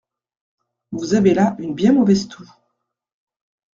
Vous 0.91 1.13
avez 1.13 1.35
là 1.35 1.55
une 1.59 1.75
bien 1.75 1.93
mauvaise 1.93 2.27
toux. 2.27 2.51